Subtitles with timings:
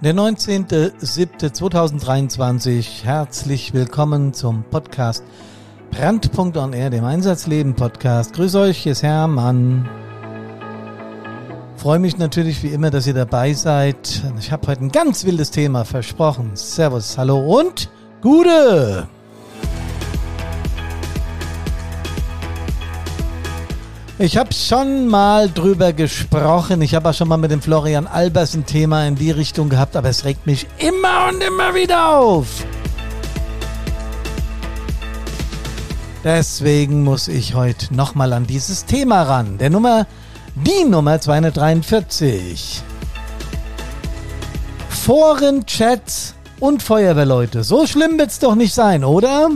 [0.00, 3.02] Der 19.07.2023.
[3.02, 5.24] Herzlich willkommen zum Podcast
[5.90, 8.32] Brandpunkt on Air, dem Einsatzleben Podcast.
[8.34, 9.88] Grüß euch, hier ist Hermann.
[11.74, 14.22] Freue mich natürlich wie immer, dass ihr dabei seid.
[14.38, 16.52] Ich habe heute ein ganz wildes Thema versprochen.
[16.54, 17.90] Servus, hallo und
[18.22, 19.08] Gute!
[24.20, 26.82] Ich habe schon mal drüber gesprochen.
[26.82, 29.94] Ich habe auch schon mal mit dem Florian Albers ein Thema in die Richtung gehabt,
[29.94, 32.66] aber es regt mich immer und immer wieder auf.
[36.24, 39.56] Deswegen muss ich heute nochmal an dieses Thema ran.
[39.56, 40.04] Der Nummer,
[40.56, 42.82] die Nummer 243.
[44.88, 47.62] Foren, Chats und Feuerwehrleute.
[47.62, 49.48] So schlimm wird's doch nicht sein, oder?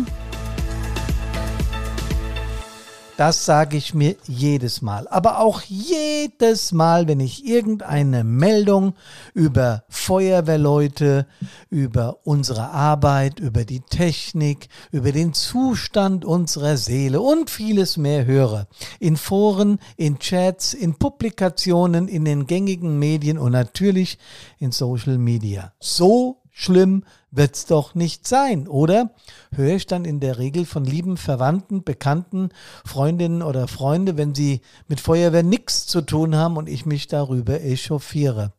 [3.18, 5.06] Das sage ich mir jedes Mal.
[5.08, 8.94] Aber auch jedes Mal, wenn ich irgendeine Meldung
[9.34, 11.26] über Feuerwehrleute,
[11.68, 18.66] über unsere Arbeit, über die Technik, über den Zustand unserer Seele und vieles mehr höre.
[18.98, 24.18] In Foren, in Chats, in Publikationen, in den gängigen Medien und natürlich
[24.58, 25.74] in Social Media.
[25.80, 29.10] So schlimm wird's doch nicht sein, oder?
[29.52, 32.50] Höre ich dann in der Regel von lieben Verwandten, Bekannten,
[32.84, 37.60] Freundinnen oder Freunde, wenn sie mit Feuerwehr nichts zu tun haben und ich mich darüber
[37.60, 38.52] echauffiere.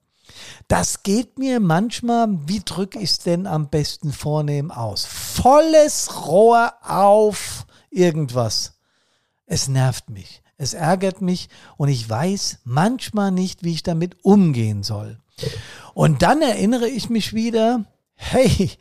[0.67, 5.05] Das geht mir manchmal, wie drücke ich es denn am besten vornehm aus?
[5.05, 8.73] Volles Rohr auf irgendwas.
[9.45, 14.81] Es nervt mich, es ärgert mich und ich weiß manchmal nicht, wie ich damit umgehen
[14.81, 15.19] soll.
[15.93, 18.71] Und dann erinnere ich mich wieder, hey,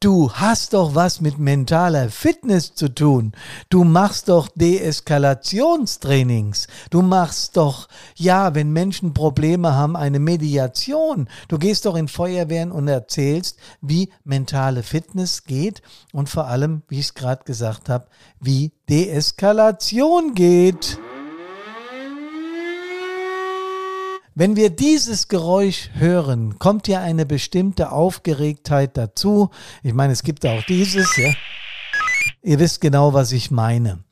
[0.00, 3.32] du hast doch was mit mentaler Fitness zu tun.
[3.68, 6.66] Du machst doch Deeskalationstrainings.
[6.90, 11.28] Du machst doch, ja, wenn Menschen Probleme haben, eine Mediation.
[11.48, 15.82] Du gehst doch in Feuerwehren und erzählst, wie mentale Fitness geht
[16.12, 18.06] und vor allem, wie ich es gerade gesagt habe,
[18.40, 20.98] wie Deeskalation geht.
[24.40, 29.50] Wenn wir dieses Geräusch hören, kommt ja eine bestimmte Aufgeregtheit dazu.
[29.82, 31.30] Ich meine, es gibt auch dieses, ja.
[32.40, 34.02] Ihr wisst genau, was ich meine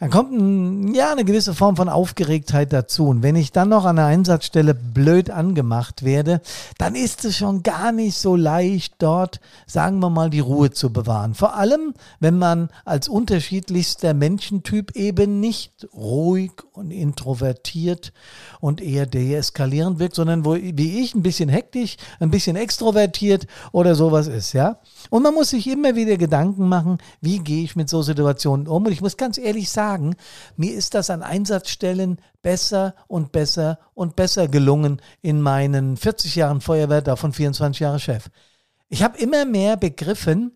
[0.00, 3.08] dann kommt ein, ja eine gewisse Form von Aufgeregtheit dazu.
[3.08, 6.40] Und wenn ich dann noch an der Einsatzstelle blöd angemacht werde,
[6.78, 10.90] dann ist es schon gar nicht so leicht, dort, sagen wir mal, die Ruhe zu
[10.90, 11.34] bewahren.
[11.34, 18.14] Vor allem, wenn man als unterschiedlichster Menschentyp eben nicht ruhig und introvertiert
[18.58, 23.94] und eher deeskalierend wirkt, sondern wo, wie ich, ein bisschen hektisch, ein bisschen extrovertiert oder
[23.94, 24.78] sowas ist, ja.
[25.10, 28.86] Und man muss sich immer wieder Gedanken machen, wie gehe ich mit so Situationen um.
[28.86, 30.14] Und ich muss ganz ehrlich sagen, sagen,
[30.56, 36.60] mir ist das an Einsatzstellen besser und besser und besser gelungen in meinen 40 Jahren
[36.60, 38.30] Feuerwehr, davon 24 Jahre Chef.
[38.88, 40.52] Ich habe immer mehr begriffen,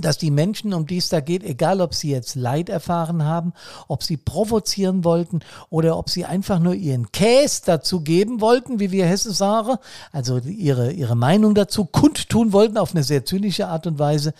[0.00, 3.52] dass die Menschen, um die es da geht, egal ob sie jetzt Leid erfahren haben,
[3.86, 5.40] ob sie provozieren wollten
[5.70, 9.76] oder ob sie einfach nur ihren Käse dazu geben wollten, wie wir Hesse sagen,
[10.12, 14.34] also ihre, ihre Meinung dazu kundtun wollten auf eine sehr zynische Art und Weise,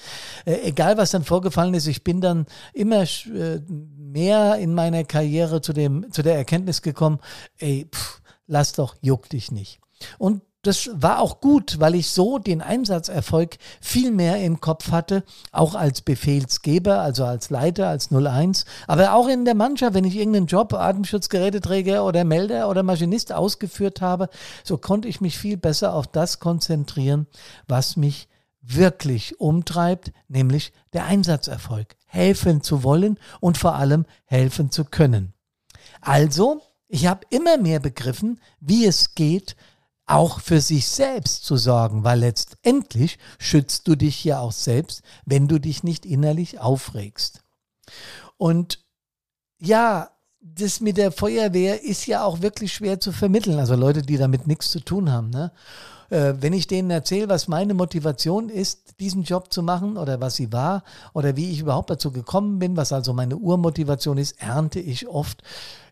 [0.45, 5.61] äh, egal was dann vorgefallen ist, ich bin dann immer äh, mehr in meiner Karriere
[5.61, 7.21] zu, dem, zu der Erkenntnis gekommen,
[7.59, 9.81] ey, pff, lass doch, juck dich nicht.
[10.19, 15.23] Und das war auch gut, weil ich so den Einsatzerfolg viel mehr im Kopf hatte,
[15.53, 20.17] auch als Befehlsgeber, also als Leiter, als 01, aber auch in der Mannschaft, wenn ich
[20.17, 24.29] irgendeinen Job, Atemschutzgeräteträger oder Melder oder Maschinist ausgeführt habe,
[24.63, 27.27] so konnte ich mich viel besser auf das konzentrieren,
[27.69, 28.29] was mich
[28.61, 31.97] wirklich umtreibt, nämlich der Einsatzerfolg.
[32.07, 35.35] Helfen zu wollen und vor allem helfen zu können.
[36.01, 39.57] Also, ich habe immer mehr begriffen, wie es geht,
[40.07, 45.49] auch für sich selbst zu sorgen, weil letztendlich schützt du dich ja auch selbst, wenn
[45.49, 47.43] du dich nicht innerlich aufregst.
[48.37, 48.85] Und
[49.59, 50.11] ja,
[50.41, 53.59] das mit der Feuerwehr ist ja auch wirklich schwer zu vermitteln.
[53.59, 55.31] Also Leute, die damit nichts zu tun haben.
[55.31, 55.53] Ne?
[56.11, 60.37] Äh, wenn ich denen erzähle, was meine Motivation ist, diesen Job zu machen oder was
[60.37, 60.85] sie war
[61.15, 65.43] oder wie ich überhaupt dazu gekommen bin, was also meine Urmotivation ist, ernte ich oft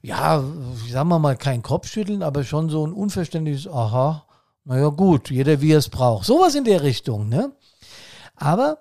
[0.02, 0.42] ja,
[0.90, 4.26] sagen wir mal, kein Kopfschütteln, aber schon so ein unverständliches, aha,
[4.64, 6.26] naja gut, jeder wie er es braucht.
[6.26, 7.52] Sowas in der Richtung, ne?
[8.34, 8.78] Aber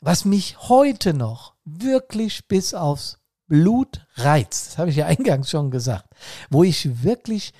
[0.00, 5.70] was mich heute noch wirklich bis aufs Blut reizt, das habe ich ja eingangs schon
[5.70, 6.06] gesagt,
[6.50, 7.52] wo ich wirklich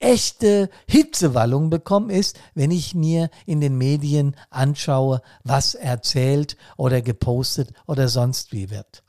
[0.00, 7.72] echte Hitzewallung bekomme, ist, wenn ich mir in den Medien anschaue, was erzählt oder gepostet
[7.86, 9.02] oder sonst wie wird.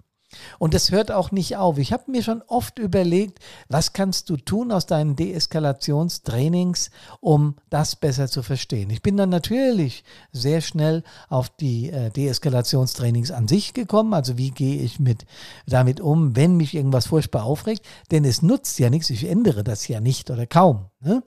[0.58, 1.78] Und das hört auch nicht auf.
[1.78, 7.96] Ich habe mir schon oft überlegt, was kannst du tun aus deinen Deeskalationstrainings, um das
[7.96, 8.90] besser zu verstehen.
[8.90, 14.14] Ich bin dann natürlich sehr schnell auf die äh, Deeskalationstrainings an sich gekommen.
[14.14, 15.26] Also wie gehe ich mit
[15.68, 17.86] damit um, wenn mich irgendwas furchtbar aufregt?
[18.12, 19.10] Denn es nutzt ja nichts.
[19.10, 20.86] Ich ändere das ja nicht oder kaum.
[21.02, 21.24] Ne?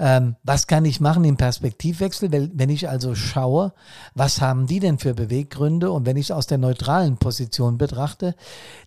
[0.00, 3.72] Ähm, was kann ich machen im Perspektivwechsel, wenn ich also schaue,
[4.14, 8.36] was haben die denn für Beweggründe und wenn ich es aus der neutralen Position betrachte,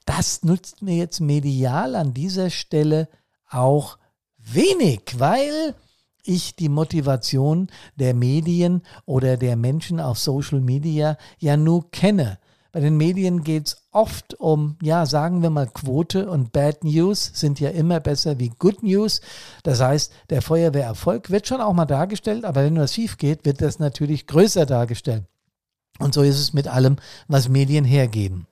[0.05, 3.09] das nutzt mir jetzt medial an dieser Stelle
[3.49, 3.97] auch
[4.37, 5.75] wenig, weil
[6.23, 12.37] ich die Motivation der Medien oder der Menschen auf Social Media ja nur kenne.
[12.71, 17.31] Bei den Medien geht es oft um, ja, sagen wir mal Quote und Bad News
[17.33, 19.19] sind ja immer besser wie Good News.
[19.63, 23.61] Das heißt, der Feuerwehrerfolg wird schon auch mal dargestellt, aber wenn was schief geht, wird
[23.61, 25.25] das natürlich größer dargestellt.
[25.99, 26.95] Und so ist es mit allem,
[27.27, 28.47] was Medien hergeben.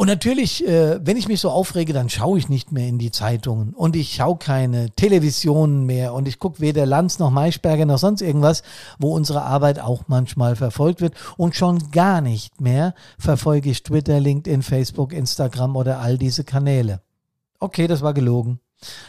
[0.00, 3.10] Und natürlich, äh, wenn ich mich so aufrege, dann schaue ich nicht mehr in die
[3.10, 7.98] Zeitungen und ich schaue keine Televisionen mehr und ich gucke weder Lanz noch Maischberger noch
[7.98, 8.62] sonst irgendwas,
[8.98, 11.12] wo unsere Arbeit auch manchmal verfolgt wird.
[11.36, 17.02] Und schon gar nicht mehr verfolge ich Twitter, LinkedIn, Facebook, Instagram oder all diese Kanäle.
[17.58, 18.58] Okay, das war gelogen.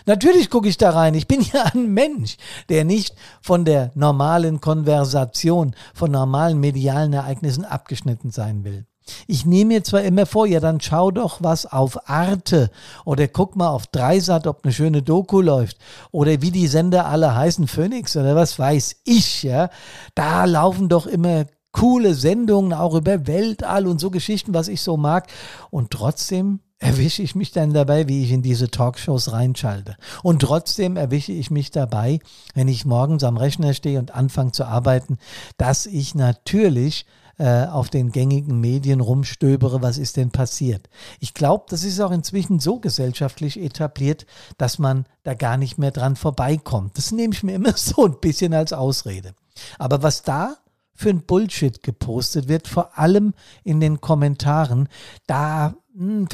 [0.05, 1.13] Natürlich gucke ich da rein.
[1.13, 2.35] Ich bin ja ein Mensch,
[2.67, 8.87] der nicht von der normalen Konversation, von normalen medialen Ereignissen abgeschnitten sein will.
[9.27, 12.69] Ich nehme mir zwar immer vor, ja, dann schau doch was auf Arte
[13.05, 15.77] oder guck mal auf Dreisat, ob eine schöne Doku läuft
[16.11, 19.69] oder wie die Sender alle heißen, Phoenix oder was weiß ich, ja.
[20.15, 24.97] Da laufen doch immer coole Sendungen auch über Weltall und so Geschichten, was ich so
[24.97, 25.27] mag.
[25.69, 29.95] Und trotzdem erwische ich mich dann dabei, wie ich in diese Talkshows reinschalte.
[30.23, 32.19] Und trotzdem erwische ich mich dabei,
[32.55, 35.17] wenn ich morgens am Rechner stehe und anfange zu arbeiten,
[35.57, 37.05] dass ich natürlich
[37.41, 40.87] äh, auf den gängigen Medien rumstöbere, was ist denn passiert.
[41.19, 44.27] Ich glaube, das ist auch inzwischen so gesellschaftlich etabliert,
[44.59, 46.99] dass man da gar nicht mehr dran vorbeikommt.
[46.99, 49.33] Das nehme ich mir immer so ein bisschen als Ausrede.
[49.79, 50.57] Aber was da
[50.93, 53.33] für ein Bullshit gepostet wird, vor allem
[53.63, 54.87] in den Kommentaren,
[55.25, 56.27] da hm,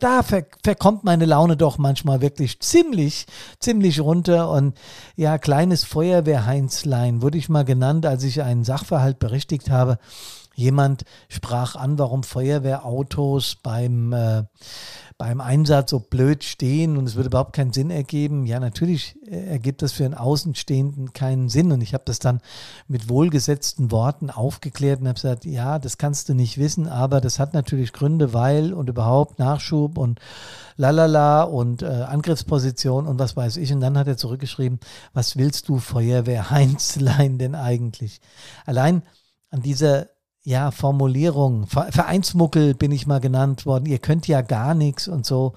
[0.00, 3.26] da verkommt meine Laune doch manchmal wirklich ziemlich,
[3.60, 4.48] ziemlich runter.
[4.48, 4.78] Und
[5.14, 9.98] ja, kleines Feuerwehrheinzlein wurde ich mal genannt, als ich einen Sachverhalt berichtigt habe.
[10.54, 14.44] Jemand sprach an, warum Feuerwehrautos beim, äh,
[15.18, 18.46] beim Einsatz so blöd stehen und es würde überhaupt keinen Sinn ergeben.
[18.46, 21.72] Ja, natürlich äh, ergibt das für einen Außenstehenden keinen Sinn.
[21.72, 22.40] Und ich habe das dann
[22.86, 27.38] mit wohlgesetzten Worten aufgeklärt und habe gesagt, ja, das kannst du nicht wissen, aber das
[27.38, 30.20] hat natürlich Gründe, weil und überhaupt Nachschub und
[30.76, 33.72] lalala und äh, Angriffsposition und was weiß ich.
[33.72, 34.78] Und dann hat er zurückgeschrieben,
[35.12, 38.20] was willst du Feuerwehr Heinzlein denn eigentlich?
[38.66, 39.02] Allein
[39.50, 40.08] an dieser
[40.44, 41.66] ja, Formulierung.
[41.66, 43.86] Vereinsmuckel bin ich mal genannt worden.
[43.86, 45.54] Ihr könnt ja gar nichts und so.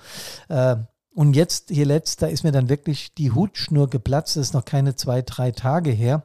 [0.48, 0.78] Äh,
[1.13, 4.38] und jetzt, hier letzt, da ist mir dann wirklich die Hutschnur geplatzt.
[4.38, 6.24] Das ist noch keine zwei, drei Tage her.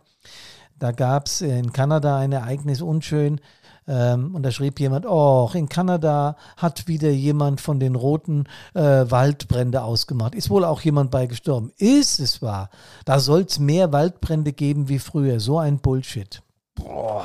[0.79, 3.41] Da gab es in Kanada ein Ereignis unschön.
[3.89, 8.45] Ähm, und da schrieb jemand, oh, in Kanada hat wieder jemand von den roten
[8.75, 10.37] äh, Waldbrände ausgemacht.
[10.37, 11.73] Ist wohl auch jemand bei gestorben.
[11.79, 12.71] Ist es wahr?
[13.05, 15.41] Da soll es mehr Waldbrände geben wie früher.
[15.41, 16.43] So ein Bullshit.
[16.77, 17.25] Boah.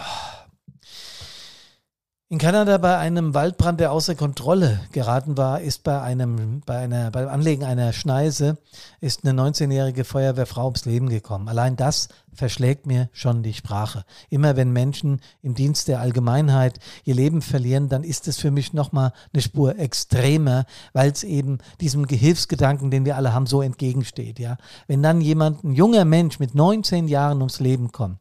[2.30, 7.10] In Kanada bei einem Waldbrand, der außer Kontrolle geraten war, ist bei einem, bei einer,
[7.10, 8.58] beim Anlegen einer Schneise
[9.00, 11.48] ist eine 19-jährige Feuerwehrfrau ums Leben gekommen.
[11.48, 14.04] Allein das verschlägt mir schon die Sprache.
[14.30, 18.74] Immer wenn Menschen im Dienst der Allgemeinheit ihr Leben verlieren, dann ist es für mich
[18.74, 24.38] nochmal eine Spur extremer, weil es eben diesem Gehilfsgedanken, den wir alle haben, so entgegensteht,
[24.38, 24.58] ja.
[24.86, 28.20] Wenn dann jemand, ein junger Mensch mit 19 Jahren ums Leben kommt,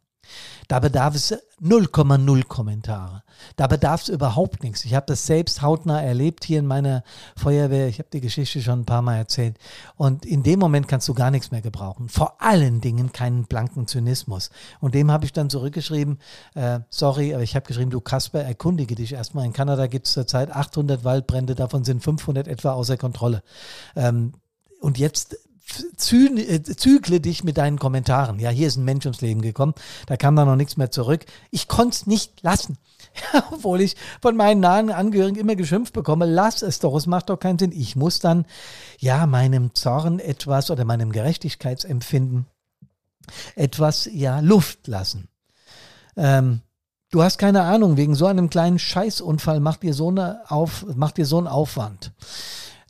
[0.69, 3.23] da bedarf es 0,0 Kommentare.
[3.57, 4.85] Da bedarf es überhaupt nichts.
[4.85, 7.03] Ich habe das selbst hautnah erlebt hier in meiner
[7.37, 7.89] Feuerwehr.
[7.89, 9.59] Ich habe die Geschichte schon ein paar Mal erzählt.
[9.97, 12.09] Und in dem Moment kannst du gar nichts mehr gebrauchen.
[12.09, 14.51] Vor allen Dingen keinen blanken Zynismus.
[14.81, 16.19] Und dem habe ich dann zurückgeschrieben,
[16.55, 19.47] äh, sorry, aber ich habe geschrieben, du Kasper, erkundige dich erstmal.
[19.47, 23.43] In Kanada gibt es zurzeit 800 Waldbrände, davon sind 500 etwa außer Kontrolle.
[23.95, 24.33] Ähm,
[24.81, 25.37] und jetzt
[25.97, 28.39] zügle dich mit deinen Kommentaren.
[28.39, 29.75] Ja, hier ist ein Mensch ums Leben gekommen,
[30.07, 31.25] da kam da noch nichts mehr zurück.
[31.51, 32.79] Ich konnte es nicht lassen.
[33.53, 37.39] Obwohl ich von meinen nahen Angehörigen immer geschimpft bekomme, lass es doch, es macht doch
[37.39, 37.73] keinen Sinn.
[37.73, 38.47] Ich muss dann
[38.99, 42.47] ja meinem Zorn etwas oder meinem Gerechtigkeitsempfinden
[43.55, 45.29] etwas ja Luft lassen.
[46.17, 46.61] Ähm,
[47.11, 51.17] du hast keine Ahnung, wegen so einem kleinen Scheißunfall macht dir so, eine auf, macht
[51.17, 52.13] dir so einen Aufwand.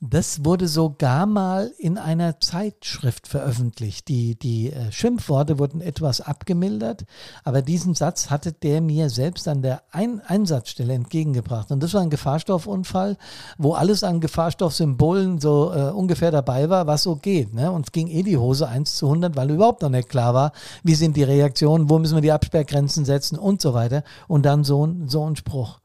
[0.03, 4.09] Das wurde sogar mal in einer Zeitschrift veröffentlicht.
[4.09, 7.07] Die, die äh, Schimpfworte wurden etwas abgemildert,
[7.45, 11.71] aber diesen Satz hatte der mir selbst an der ein Einsatzstelle entgegengebracht.
[11.71, 13.17] Und das war ein Gefahrstoffunfall,
[13.57, 17.55] wo alles an Gefahrstoffsymbolen so äh, ungefähr dabei war, was so geht.
[17.55, 17.73] Ne?
[17.73, 20.53] Und es ging eh die Hose 1 zu 100, weil überhaupt noch nicht klar war,
[20.83, 24.05] wie sind die Reaktionen, wo müssen wir die Absperrgrenzen setzen und so weiter.
[24.29, 25.81] Und dann so, so ein Spruch.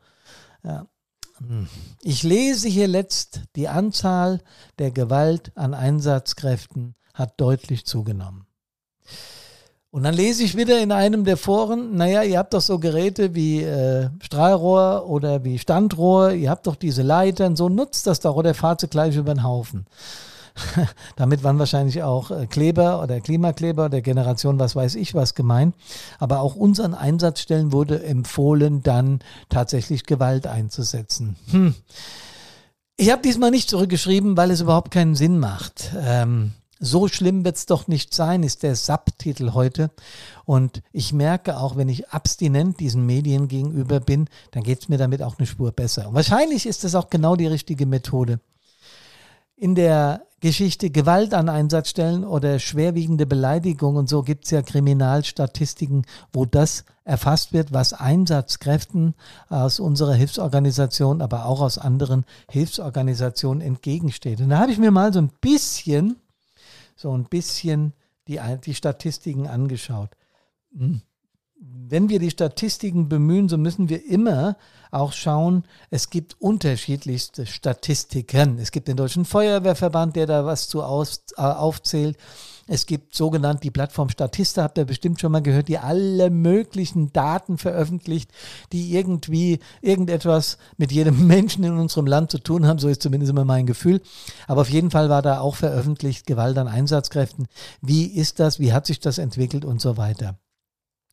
[0.66, 0.86] Ja.
[2.04, 4.42] Ich lese hier letzt, die Anzahl
[4.80, 8.46] der Gewalt an Einsatzkräften hat deutlich zugenommen.
[9.90, 13.36] Und dann lese ich wieder in einem der Foren, naja, ihr habt doch so Geräte
[13.36, 18.36] wie äh, Strahlrohr oder wie Standrohr, ihr habt doch diese Leitern, so nutzt das doch
[18.38, 19.86] oder fahrt sie gleich über den Haufen.
[21.16, 25.76] Damit waren wahrscheinlich auch äh, Kleber oder Klimakleber der Generation, was weiß ich, was gemeint.
[26.20, 31.36] Aber auch unseren Einsatzstellen wurde empfohlen, dann tatsächlich Gewalt einzusetzen.
[31.52, 31.76] Hm.
[32.98, 35.92] Ich habe diesmal nicht zurückgeschrieben, weil es überhaupt keinen Sinn macht.
[35.98, 36.52] Ähm,
[36.84, 39.92] so schlimm wird es doch nicht sein, ist der SAP-Titel heute.
[40.46, 44.98] Und ich merke auch, wenn ich abstinent diesen Medien gegenüber bin, dann geht es mir
[44.98, 46.10] damit auch eine Spur besser.
[46.10, 48.40] Und wahrscheinlich ist das auch genau die richtige Methode.
[49.56, 56.06] In der Geschichte Gewalt an Einsatzstellen oder schwerwiegende Beleidigung und so gibt es ja Kriminalstatistiken,
[56.34, 59.14] wo das erfasst wird, was Einsatzkräften
[59.50, 64.42] aus unserer Hilfsorganisation, aber auch aus anderen Hilfsorganisationen entgegensteht.
[64.42, 66.18] Und da habe ich mir mal so ein bisschen,
[66.96, 67.94] so ein bisschen
[68.28, 70.10] die, die Statistiken angeschaut.
[70.76, 71.02] Hm
[71.62, 74.58] wenn wir die Statistiken bemühen, so müssen wir immer
[74.90, 78.58] auch schauen, es gibt unterschiedlichste Statistiken.
[78.60, 82.18] Es gibt den Deutschen Feuerwehrverband, der da was zu aus, äh, aufzählt.
[82.68, 87.12] Es gibt sogenannt die Plattform Statista, habt ihr bestimmt schon mal gehört, die alle möglichen
[87.12, 88.32] Daten veröffentlicht,
[88.72, 92.80] die irgendwie irgendetwas mit jedem Menschen in unserem Land zu tun haben.
[92.80, 94.02] So ist zumindest immer mein Gefühl.
[94.48, 97.48] Aber auf jeden Fall war da auch veröffentlicht Gewalt an Einsatzkräften.
[97.82, 98.60] Wie ist das?
[98.60, 100.40] Wie hat sich das entwickelt und so weiter?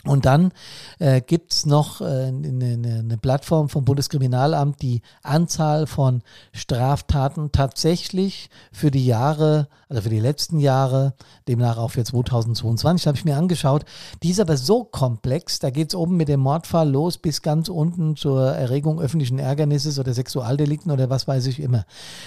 [0.04, 0.52] Und dann
[1.00, 8.48] äh, gibt es noch äh, eine, eine Plattform vom Bundeskriminalamt, die Anzahl von Straftaten tatsächlich
[8.70, 11.14] für die Jahre, also für die letzten Jahre,
[11.48, 13.84] demnach auch für 2022, habe ich mir angeschaut.
[14.22, 17.68] Die ist aber so komplex, da geht es oben mit dem Mordfall los bis ganz
[17.68, 21.86] unten zur Erregung öffentlichen Ärgernisses oder Sexualdelikten oder was weiß ich immer.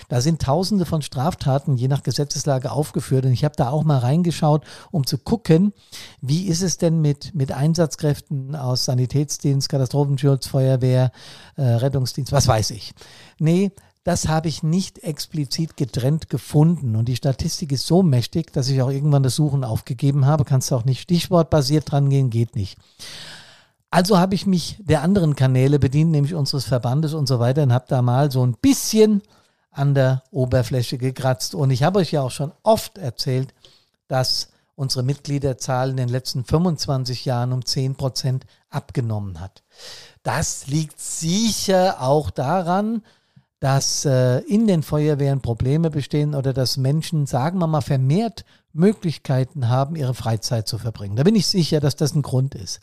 [0.09, 3.99] Da sind tausende von Straftaten je nach Gesetzeslage aufgeführt und ich habe da auch mal
[3.99, 5.71] reingeschaut, um zu gucken,
[6.19, 11.11] wie ist es denn mit, mit Einsatzkräften aus Sanitätsdienst, Katastrophenschutz, Feuerwehr,
[11.55, 12.93] äh, Rettungsdienst, was weiß ich.
[13.39, 13.71] Nee,
[14.03, 16.95] das habe ich nicht explizit getrennt gefunden.
[16.95, 20.43] Und die Statistik ist so mächtig, dass ich auch irgendwann das Suchen aufgegeben habe.
[20.43, 22.79] Kannst du auch nicht stichwortbasiert dran gehen, geht nicht.
[23.91, 27.73] Also habe ich mich der anderen Kanäle bedient, nämlich unseres Verbandes und so weiter, und
[27.73, 29.21] habe da mal so ein bisschen
[29.69, 31.53] an der Oberfläche gekratzt.
[31.53, 33.53] Und ich habe euch ja auch schon oft erzählt,
[34.07, 34.50] dass
[34.81, 39.63] unsere Mitgliederzahl in den letzten 25 Jahren um 10 Prozent abgenommen hat.
[40.23, 43.03] Das liegt sicher auch daran,
[43.59, 49.69] dass äh, in den Feuerwehren Probleme bestehen oder dass Menschen, sagen wir mal, vermehrt Möglichkeiten
[49.69, 51.15] haben, ihre Freizeit zu verbringen.
[51.15, 52.79] Da bin ich sicher, dass das ein Grund ist.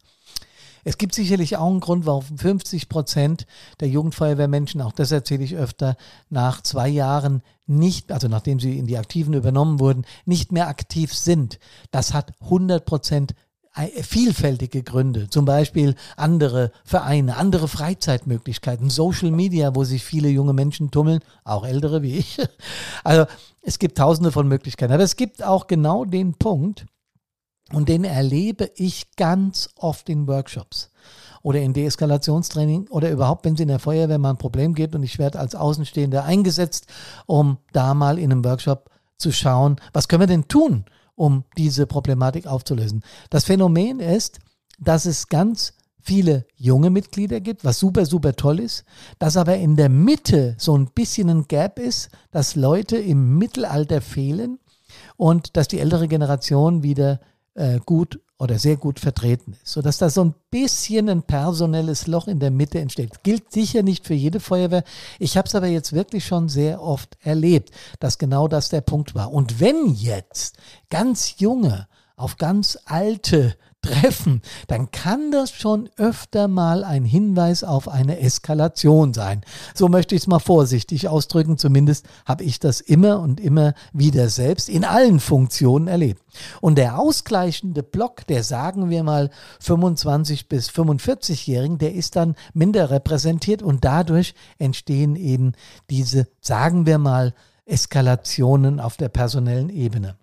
[0.85, 3.47] Es gibt sicherlich auch einen Grund, warum 50 Prozent
[3.81, 5.97] der Jugendfeuerwehrmenschen, auch das erzähle ich öfter,
[6.31, 11.15] nach zwei Jahren nicht, also nachdem sie in die Aktiven übernommen wurden, nicht mehr aktiv
[11.15, 11.59] sind.
[11.91, 13.35] Das hat 100 Prozent
[14.03, 20.91] vielfältige Gründe, zum Beispiel andere Vereine, andere Freizeitmöglichkeiten, Social Media, wo sich viele junge Menschen
[20.91, 22.39] tummeln, auch ältere wie ich.
[23.05, 23.27] Also
[23.63, 26.87] es gibt tausende von Möglichkeiten, aber es gibt auch genau den Punkt,
[27.73, 30.91] und den erlebe ich ganz oft in Workshops
[31.43, 35.03] oder in Deeskalationstraining oder überhaupt, wenn es in der Feuerwehr mal ein Problem gibt und
[35.03, 36.87] ich werde als Außenstehender eingesetzt,
[37.27, 40.85] um da mal in einem Workshop zu schauen, was können wir denn tun,
[41.15, 43.03] um diese Problematik aufzulösen.
[43.31, 44.39] Das Phänomen ist,
[44.79, 48.85] dass es ganz viele junge Mitglieder gibt, was super, super toll ist,
[49.19, 54.01] dass aber in der Mitte so ein bisschen ein Gap ist, dass Leute im Mittelalter
[54.01, 54.59] fehlen
[55.17, 57.21] und dass die ältere Generation wieder
[57.59, 62.29] äh, gut oder sehr gut vertreten ist, sodass da so ein bisschen ein personelles Loch
[62.29, 63.25] in der Mitte entsteht.
[63.25, 64.85] Gilt sicher nicht für jede Feuerwehr.
[65.19, 69.17] Ich habe es aber jetzt wirklich schon sehr oft erlebt, dass genau das der Punkt
[69.17, 69.33] war.
[69.33, 70.57] Und wenn jetzt
[70.89, 77.89] ganz junge auf ganz alte treffen, dann kann das schon öfter mal ein Hinweis auf
[77.89, 79.43] eine Eskalation sein.
[79.75, 81.59] So möchte ich es mal vorsichtig ausdrücken.
[81.59, 86.23] Zumindest habe ich das immer und immer wieder selbst in allen Funktionen erlebt.
[86.61, 89.31] Und der ausgleichende Block, der sagen wir mal
[89.61, 95.53] 25 bis 45-Jährigen, der ist dann minder repräsentiert und dadurch entstehen eben
[95.91, 100.17] diese, sagen wir mal, Eskalationen auf der personellen Ebene.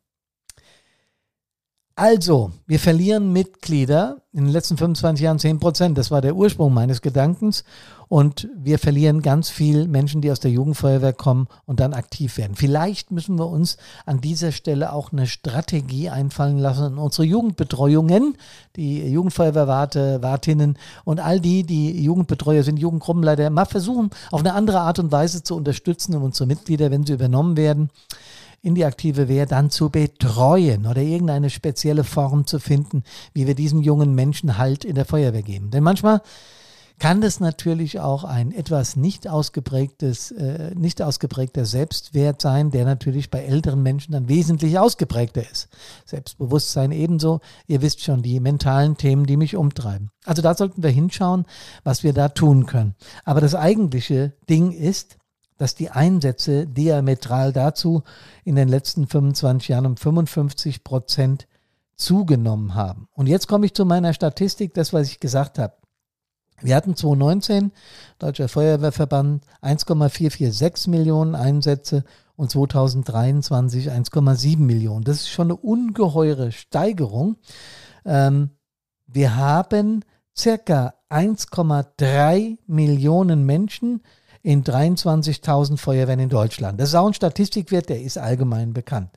[1.97, 5.97] Also, wir verlieren Mitglieder in den letzten 25 Jahren 10 Prozent.
[5.97, 7.63] Das war der Ursprung meines Gedankens.
[8.09, 12.57] Und wir verlieren ganz viel Menschen, die aus der Jugendfeuerwehr kommen und dann aktiv werden.
[12.57, 16.97] Vielleicht müssen wir uns an dieser Stelle auch eine Strategie einfallen lassen.
[16.97, 18.35] Unsere Jugendbetreuungen,
[18.75, 24.81] die Jugendfeuerwehrwarte, Wartinnen und all die, die Jugendbetreuer sind, Jugendgruppenleiter, mal versuchen, auf eine andere
[24.81, 27.89] Art und Weise zu unterstützen, um unsere Mitglieder, wenn sie übernommen werden,
[28.65, 33.03] in die aktive Wehr dann zu betreuen oder irgendeine spezielle Form zu finden,
[33.33, 35.69] wie wir diesen jungen Menschen Halt in der Feuerwehr geben.
[35.69, 36.21] Denn manchmal
[36.97, 43.29] kann das natürlich auch ein etwas nicht ausgeprägtes, äh, nicht ausgeprägter Selbstwert sein, der natürlich
[43.29, 45.67] bei älteren Menschen dann wesentlich ausgeprägter ist.
[46.05, 47.41] Selbstbewusstsein ebenso.
[47.67, 50.09] Ihr wisst schon, die mentalen Themen, die mich umtreiben.
[50.25, 51.45] Also da sollten wir hinschauen,
[51.83, 52.95] was wir da tun können.
[53.25, 55.17] Aber das eigentliche Ding ist,
[55.57, 58.03] dass die Einsätze diametral dazu
[58.43, 61.47] in den letzten 25 Jahren um 55 Prozent
[61.95, 63.07] zugenommen haben.
[63.13, 65.73] Und jetzt komme ich zu meiner Statistik, das, was ich gesagt habe.
[66.61, 67.71] Wir hatten 2019,
[68.17, 75.03] Deutscher Feuerwehrverband, 1,446 Millionen Einsätze und 2023 1,7 Millionen.
[75.03, 77.37] Das ist schon eine ungeheure Steigerung.
[78.05, 78.51] Ähm,
[79.07, 80.03] wir haben
[80.35, 84.01] circa 1,3 Millionen Menschen,
[84.45, 86.79] in 23.000 Feuerwehren in Deutschland.
[86.79, 89.09] Das ist auch ein Statistikwert, der ist allgemein bekannt.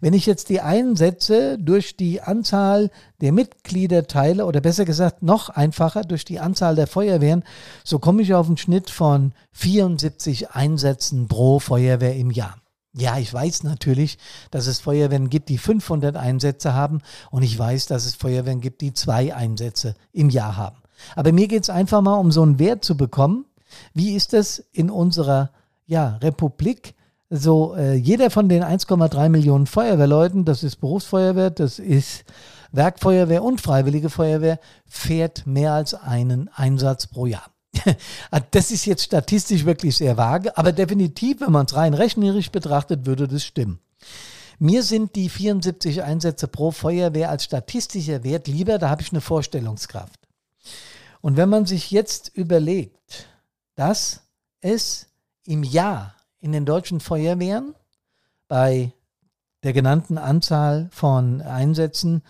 [0.00, 5.48] Wenn ich jetzt die Einsätze durch die Anzahl der Mitglieder teile, oder besser gesagt noch
[5.48, 7.42] einfacher durch die Anzahl der Feuerwehren,
[7.82, 12.56] so komme ich auf einen Schnitt von 74 Einsätzen pro Feuerwehr im Jahr.
[12.96, 14.18] Ja, ich weiß natürlich,
[14.52, 17.00] dass es Feuerwehren gibt, die 500 Einsätze haben
[17.32, 20.76] und ich weiß, dass es Feuerwehren gibt, die zwei Einsätze im Jahr haben.
[21.16, 23.46] Aber mir geht es einfach mal um so einen Wert zu bekommen,
[23.92, 25.50] wie ist es in unserer
[25.86, 26.94] ja, Republik?
[27.30, 32.24] So, äh, jeder von den 1,3 Millionen Feuerwehrleuten, das ist Berufsfeuerwehr, das ist
[32.70, 37.50] Werkfeuerwehr und Freiwillige Feuerwehr, fährt mehr als einen Einsatz pro Jahr.
[38.50, 43.06] das ist jetzt statistisch wirklich sehr vage, aber definitiv, wenn man es rein rechnerisch betrachtet,
[43.06, 43.80] würde das stimmen.
[44.58, 49.20] Mir sind die 74 Einsätze pro Feuerwehr als statistischer Wert lieber, da habe ich eine
[49.20, 50.20] Vorstellungskraft.
[51.20, 52.93] Und wenn man sich jetzt überlegt,
[53.74, 54.22] dass
[54.60, 55.08] es
[55.44, 57.74] im Jahr in den deutschen Feuerwehren
[58.48, 58.92] bei
[59.62, 62.22] der genannten Anzahl von Einsätzen,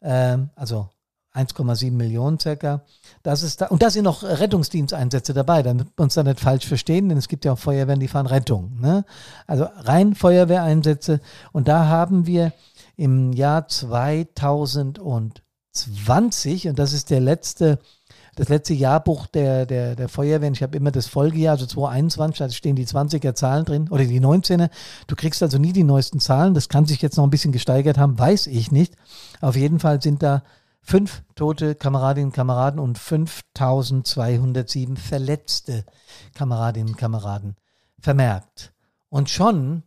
[0.00, 0.88] äh, also
[1.34, 2.82] 1,7 Millionen circa,
[3.22, 6.66] das ist da, und da sind noch Rettungsdiensteinsätze dabei, damit wir uns da nicht falsch
[6.66, 8.80] verstehen, denn es gibt ja auch Feuerwehren, die fahren Rettung.
[8.80, 9.04] Ne?
[9.46, 11.20] Also rein Feuerwehreinsätze
[11.52, 12.54] und da haben wir
[12.96, 17.78] im Jahr 2020, und das ist der letzte
[18.38, 22.48] das letzte Jahrbuch der, der, der Feuerwehren, ich habe immer das Folgejahr, also 2021, da
[22.50, 24.70] stehen die 20er Zahlen drin oder die 19er.
[25.08, 26.54] Du kriegst also nie die neuesten Zahlen.
[26.54, 28.94] Das kann sich jetzt noch ein bisschen gesteigert haben, weiß ich nicht.
[29.40, 30.44] Auf jeden Fall sind da
[30.80, 35.84] fünf tote Kameradinnen und Kameraden und 5207 verletzte
[36.34, 37.56] Kameradinnen und Kameraden
[37.98, 38.72] vermerkt.
[39.08, 39.82] Und schon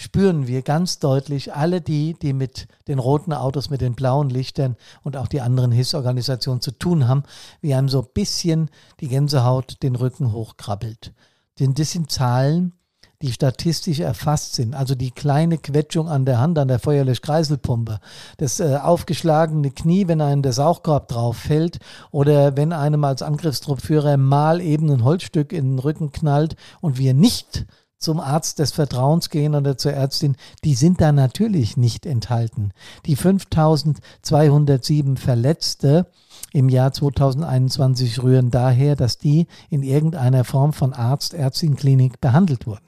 [0.00, 4.76] spüren wir ganz deutlich alle die, die mit den roten Autos, mit den blauen Lichtern
[5.02, 7.24] und auch die anderen Hilfsorganisationen zu tun haben,
[7.60, 11.12] wie einem so ein bisschen die Gänsehaut den Rücken hochkrabbelt.
[11.58, 12.72] Denn das sind Zahlen,
[13.20, 14.74] die statistisch erfasst sind.
[14.74, 18.00] Also die kleine Quetschung an der Hand, an der Feuerlösch-Kreiselpumpe,
[18.38, 21.78] das äh, aufgeschlagene Knie, wenn einem der Sauchkorb drauf fällt
[22.10, 27.12] oder wenn einem als Angriffstruppführer mal eben ein Holzstück in den Rücken knallt und wir
[27.12, 27.66] nicht
[28.00, 32.72] zum Arzt des Vertrauens gehen oder zur Ärztin, die sind da natürlich nicht enthalten.
[33.04, 36.06] Die 5207 Verletzte
[36.52, 42.66] im Jahr 2021 rühren daher, dass die in irgendeiner Form von Arzt, Ärztin, Klinik behandelt
[42.66, 42.86] wurden.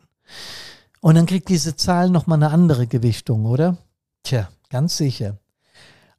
[1.00, 3.76] Und dann kriegt diese Zahl nochmal eine andere Gewichtung, oder?
[4.22, 5.36] Tja, ganz sicher.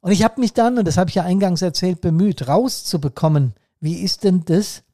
[0.00, 4.02] Und ich habe mich dann, und das habe ich ja eingangs erzählt, bemüht, rauszubekommen, wie
[4.02, 4.84] ist denn das,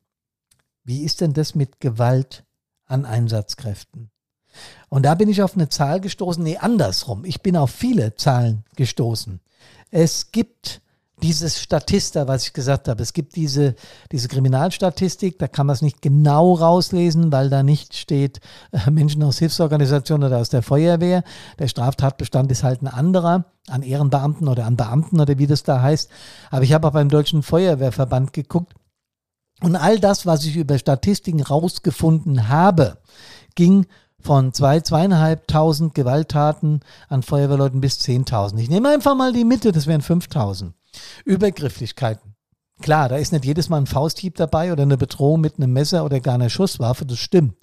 [0.85, 2.45] wie ist denn das mit Gewalt
[2.91, 4.11] an Einsatzkräften.
[4.89, 7.25] Und da bin ich auf eine Zahl gestoßen, nee, andersrum.
[7.25, 9.41] Ich bin auf viele Zahlen gestoßen.
[9.91, 10.83] Es gibt
[11.23, 13.03] dieses Statista, was ich gesagt habe.
[13.03, 13.75] Es gibt diese,
[14.11, 18.41] diese Kriminalstatistik, da kann man es nicht genau rauslesen, weil da nicht steht
[18.73, 21.23] äh, Menschen aus Hilfsorganisationen oder aus der Feuerwehr.
[21.59, 25.83] Der Straftatbestand ist halt ein anderer, an Ehrenbeamten oder an Beamten oder wie das da
[25.83, 26.11] heißt.
[26.51, 28.75] Aber ich habe auch beim Deutschen Feuerwehrverband geguckt
[29.63, 32.99] und all das, was ich über Statistiken rausgefunden habe,
[33.55, 33.87] ging
[34.21, 38.61] von zwei, zweieinhalbtausend Gewalttaten an Feuerwehrleuten bis zehntausend.
[38.61, 40.75] Ich nehme einfach mal die Mitte, das wären fünftausend.
[41.25, 42.35] Übergrifflichkeiten.
[42.81, 46.05] Klar, da ist nicht jedes Mal ein Fausthieb dabei oder eine Bedrohung mit einem Messer
[46.05, 47.55] oder gar einer Schusswaffe, das stimmt.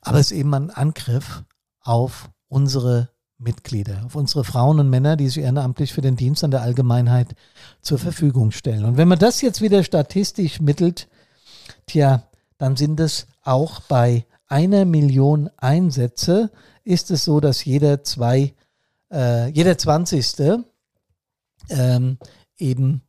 [0.00, 1.44] Aber es ist eben ein Angriff
[1.82, 6.50] auf unsere Mitglieder, auf unsere Frauen und Männer, die sich ehrenamtlich für den Dienst an
[6.50, 7.34] der Allgemeinheit
[7.82, 8.84] zur Verfügung stellen.
[8.84, 11.08] Und wenn man das jetzt wieder statistisch mittelt,
[11.88, 12.24] tja,
[12.58, 16.50] dann sind es auch bei einer Million Einsätze,
[16.84, 18.54] ist es so, dass jeder zwei,
[19.12, 20.64] äh, jeder zwanzigste
[21.68, 22.18] ähm,
[22.56, 23.02] eben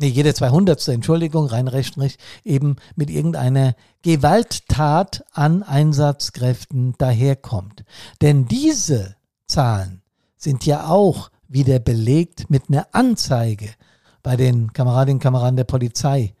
[0.00, 0.88] nee, jeder 200.
[0.88, 7.84] Entschuldigung, rein rechtlich, eben mit irgendeiner Gewalttat an Einsatzkräften daherkommt.
[8.22, 10.02] Denn diese Zahlen
[10.36, 13.68] sind ja auch wieder belegt mit einer Anzeige
[14.22, 16.34] bei den Kameradinnen und Kameraden der Polizei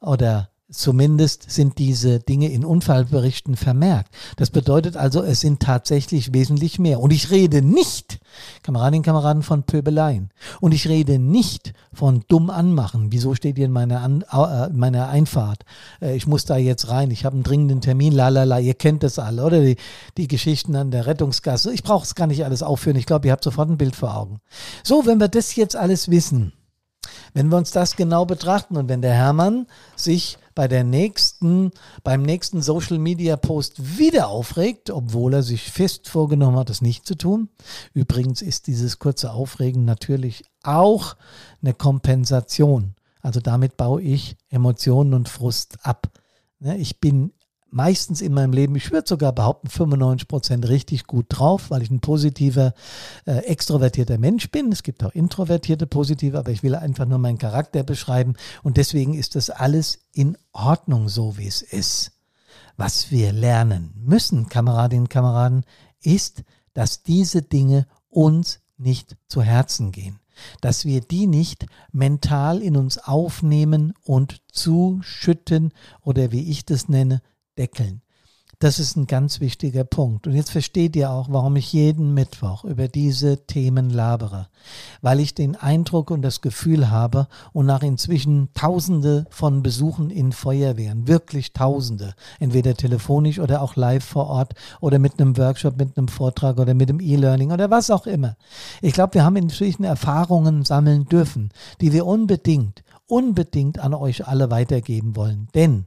[0.00, 4.14] oder Zumindest sind diese Dinge in Unfallberichten vermerkt.
[4.36, 7.00] Das bedeutet also, es sind tatsächlich wesentlich mehr.
[7.00, 8.18] Und ich rede nicht,
[8.62, 10.30] Kameradinnen und Kameraden, von Pöbeleien.
[10.60, 13.12] Und ich rede nicht von dumm anmachen.
[13.12, 15.64] Wieso steht ihr in meiner, An äh, meiner Einfahrt?
[16.00, 17.10] Äh, ich muss da jetzt rein.
[17.12, 18.12] Ich habe einen dringenden Termin.
[18.12, 19.60] Lalala, ihr kennt das alle, oder?
[19.60, 19.76] Die,
[20.16, 21.72] die Geschichten an der Rettungsgasse.
[21.72, 22.96] Ich brauche es gar nicht alles aufführen.
[22.96, 24.40] Ich glaube, ihr habt sofort ein Bild vor Augen.
[24.82, 26.52] So, wenn wir das jetzt alles wissen,
[27.32, 31.70] wenn wir uns das genau betrachten und wenn der Hermann sich bei der nächsten,
[32.02, 37.06] beim nächsten Social Media Post wieder aufregt, obwohl er sich fest vorgenommen hat, das nicht
[37.06, 37.48] zu tun.
[37.92, 41.16] Übrigens ist dieses kurze Aufregen natürlich auch
[41.60, 42.94] eine Kompensation.
[43.20, 46.08] Also damit baue ich Emotionen und Frust ab.
[46.60, 47.32] Ne, ich bin
[47.74, 51.90] meistens in meinem Leben, ich würde sogar behaupten, 95 Prozent richtig gut drauf, weil ich
[51.90, 52.72] ein positiver,
[53.26, 54.70] äh, extrovertierter Mensch bin.
[54.70, 59.14] Es gibt auch introvertierte positive, aber ich will einfach nur meinen Charakter beschreiben und deswegen
[59.14, 62.12] ist das alles in Ordnung, so wie es ist.
[62.76, 65.64] Was wir lernen müssen, Kameradinnen und Kameraden,
[66.00, 70.20] ist, dass diese Dinge uns nicht zu Herzen gehen
[70.60, 77.22] dass wir die nicht mental in uns aufnehmen und zuschütten oder wie ich das nenne,
[77.58, 78.02] deckeln.
[78.64, 80.26] Das ist ein ganz wichtiger Punkt.
[80.26, 84.48] Und jetzt versteht ihr auch, warum ich jeden Mittwoch über diese Themen labere.
[85.02, 90.32] Weil ich den Eindruck und das Gefühl habe und nach inzwischen Tausende von Besuchen in
[90.32, 95.98] Feuerwehren, wirklich Tausende, entweder telefonisch oder auch live vor Ort oder mit einem Workshop, mit
[95.98, 98.36] einem Vortrag oder mit einem E-Learning oder was auch immer.
[98.80, 104.50] Ich glaube, wir haben inzwischen Erfahrungen sammeln dürfen, die wir unbedingt, unbedingt an euch alle
[104.50, 105.48] weitergeben wollen.
[105.54, 105.86] Denn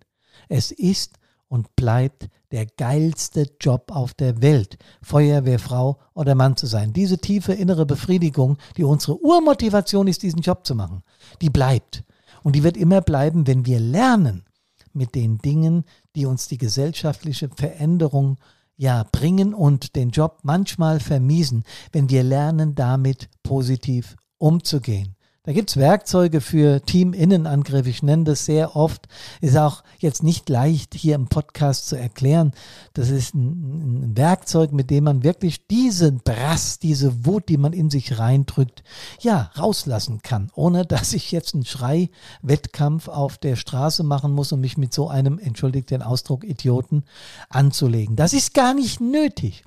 [0.50, 1.14] es ist
[1.48, 6.94] und bleibt der geilste Job auf der Welt, Feuerwehrfrau oder Mann zu sein.
[6.94, 11.04] Diese tiefe innere Befriedigung, die unsere Urmotivation ist, diesen Job zu machen,
[11.42, 12.04] die bleibt.
[12.44, 14.46] Und die wird immer bleiben, wenn wir lernen
[14.94, 15.84] mit den Dingen,
[16.16, 18.38] die uns die gesellschaftliche Veränderung
[18.78, 25.17] ja bringen und den Job manchmal vermiesen, wenn wir lernen, damit positiv umzugehen.
[25.48, 27.88] Da gibt es Werkzeuge für Team-Innenangriff.
[27.88, 29.08] Ich nenne das sehr oft.
[29.40, 32.52] Ist auch jetzt nicht leicht hier im Podcast zu erklären.
[32.94, 37.72] Das ist ein, ein Werkzeug, mit dem man wirklich diesen Brass, diese Wut, die man
[37.72, 38.84] in sich reindrückt,
[39.22, 44.60] ja, rauslassen kann, ohne dass ich jetzt einen Schrei-Wettkampf auf der Straße machen muss, um
[44.60, 47.06] mich mit so einem, entschuldigt den Ausdruck, Idioten
[47.48, 48.18] anzulegen.
[48.18, 49.64] Das ist gar nicht nötig.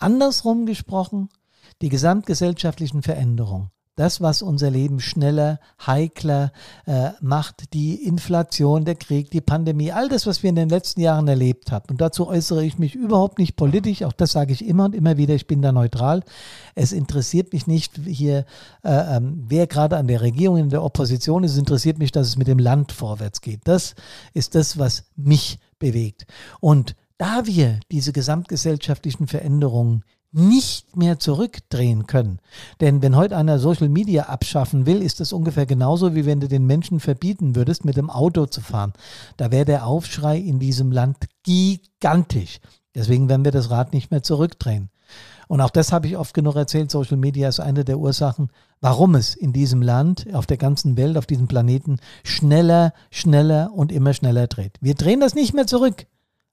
[0.00, 1.28] Andersrum gesprochen,
[1.80, 6.52] die gesamtgesellschaftlichen Veränderungen das, was unser Leben schneller, heikler
[6.86, 11.02] äh, macht, die Inflation, der Krieg, die Pandemie, all das, was wir in den letzten
[11.02, 11.86] Jahren erlebt haben.
[11.90, 15.18] Und dazu äußere ich mich überhaupt nicht politisch, auch das sage ich immer und immer
[15.18, 16.22] wieder, ich bin da neutral.
[16.74, 18.46] Es interessiert mich nicht hier,
[18.82, 22.28] äh, ähm, wer gerade an der Regierung, in der Opposition ist, es interessiert mich, dass
[22.28, 23.60] es mit dem Land vorwärts geht.
[23.64, 23.94] Das
[24.32, 26.26] ist das, was mich bewegt.
[26.60, 30.02] Und da wir diese gesamtgesellschaftlichen Veränderungen
[30.32, 32.38] nicht mehr zurückdrehen können.
[32.80, 36.48] Denn wenn heute einer Social Media abschaffen will, ist das ungefähr genauso, wie wenn du
[36.48, 38.94] den Menschen verbieten würdest, mit dem Auto zu fahren.
[39.36, 42.60] Da wäre der Aufschrei in diesem Land gigantisch.
[42.94, 44.90] Deswegen werden wir das Rad nicht mehr zurückdrehen.
[45.48, 46.90] Und auch das habe ich oft genug erzählt.
[46.90, 51.18] Social Media ist eine der Ursachen, warum es in diesem Land, auf der ganzen Welt,
[51.18, 54.78] auf diesem Planeten schneller, schneller und immer schneller dreht.
[54.80, 56.06] Wir drehen das nicht mehr zurück.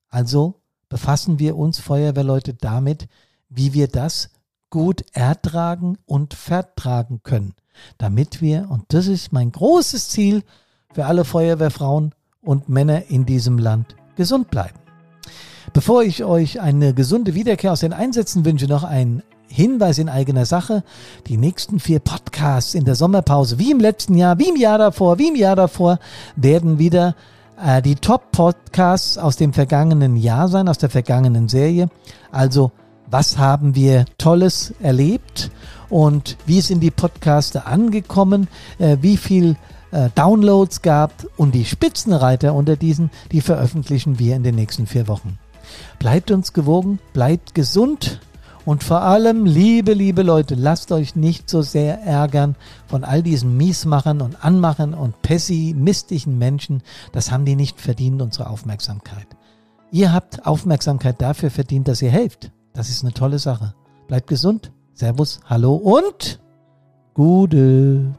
[0.09, 0.55] Also
[0.89, 3.07] befassen wir uns Feuerwehrleute damit,
[3.49, 4.29] wie wir das
[4.69, 7.53] gut ertragen und vertragen können,
[7.97, 10.43] damit wir, und das ist mein großes Ziel
[10.93, 14.79] für alle Feuerwehrfrauen und Männer in diesem Land, gesund bleiben.
[15.73, 20.45] Bevor ich euch eine gesunde Wiederkehr aus den Einsätzen wünsche, noch ein Hinweis in eigener
[20.45, 20.83] Sache.
[21.27, 25.17] Die nächsten vier Podcasts in der Sommerpause, wie im letzten Jahr, wie im Jahr davor,
[25.17, 25.99] wie im Jahr davor,
[26.35, 27.15] werden wieder
[27.61, 31.89] äh, die Top-Podcasts aus dem vergangenen Jahr sein, aus der vergangenen Serie.
[32.31, 32.71] Also
[33.11, 35.51] was haben wir Tolles erlebt
[35.89, 39.55] und wie sind die Podcaster angekommen, äh, wie viel
[39.91, 45.07] äh, Downloads gab und die Spitzenreiter unter diesen, die veröffentlichen wir in den nächsten vier
[45.07, 45.39] Wochen.
[45.97, 48.19] Bleibt uns gewogen, bleibt gesund
[48.65, 52.55] und vor allem, liebe, liebe Leute, lasst euch nicht so sehr ärgern
[52.87, 56.83] von all diesen Miesmachern und Anmachern und pessimistischen Menschen.
[57.11, 59.27] Das haben die nicht verdient, unsere Aufmerksamkeit.
[59.91, 62.51] Ihr habt Aufmerksamkeit dafür verdient, dass ihr helft.
[62.79, 63.75] Das ist eine tolle Sache.
[64.07, 64.71] Bleibt gesund.
[64.93, 66.39] Servus, hallo und
[67.13, 68.15] gute.